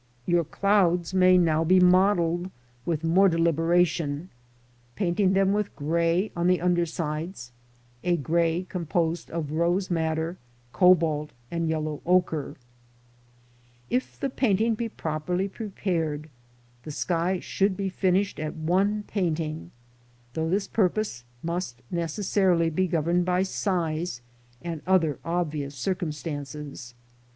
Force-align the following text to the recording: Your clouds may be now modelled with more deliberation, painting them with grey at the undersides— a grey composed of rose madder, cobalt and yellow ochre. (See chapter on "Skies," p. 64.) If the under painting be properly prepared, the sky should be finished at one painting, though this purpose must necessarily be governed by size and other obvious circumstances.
Your 0.25 0.43
clouds 0.43 1.13
may 1.13 1.33
be 1.33 1.37
now 1.37 1.63
modelled 1.63 2.49
with 2.87 3.03
more 3.03 3.29
deliberation, 3.29 4.29
painting 4.95 5.33
them 5.33 5.53
with 5.53 5.75
grey 5.75 6.31
at 6.35 6.47
the 6.47 6.59
undersides— 6.59 7.51
a 8.03 8.17
grey 8.17 8.63
composed 8.67 9.29
of 9.29 9.51
rose 9.51 9.91
madder, 9.91 10.39
cobalt 10.71 11.29
and 11.51 11.69
yellow 11.69 12.01
ochre. 12.03 12.55
(See 13.91 13.95
chapter 13.95 13.95
on 13.95 13.99
"Skies," 13.99 13.99
p. 13.99 13.99
64.) 13.99 13.99
If 13.99 14.19
the 14.19 14.25
under 14.25 14.35
painting 14.35 14.73
be 14.75 14.89
properly 14.89 15.47
prepared, 15.47 16.29
the 16.81 16.89
sky 16.89 17.39
should 17.39 17.77
be 17.77 17.89
finished 17.89 18.39
at 18.39 18.55
one 18.55 19.03
painting, 19.03 19.69
though 20.33 20.49
this 20.49 20.67
purpose 20.67 21.25
must 21.43 21.83
necessarily 21.91 22.71
be 22.71 22.87
governed 22.87 23.25
by 23.25 23.43
size 23.43 24.21
and 24.63 24.81
other 24.87 25.19
obvious 25.23 25.75
circumstances. 25.75 26.95